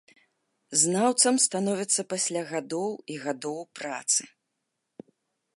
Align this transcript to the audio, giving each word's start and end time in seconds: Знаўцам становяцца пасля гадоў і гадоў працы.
Знаўцам 0.83 1.35
становяцца 1.45 2.01
пасля 2.13 2.41
гадоў 2.55 2.89
і 3.17 3.21
гадоў 3.27 3.59
працы. 3.81 4.21